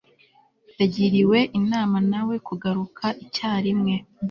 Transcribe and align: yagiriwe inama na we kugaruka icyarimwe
yagiriwe 0.79 1.39
inama 1.59 1.97
na 2.11 2.21
we 2.27 2.35
kugaruka 2.47 3.05
icyarimwe 3.23 3.95